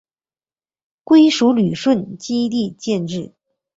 [1.03, 3.35] 归属旅顺基地建制。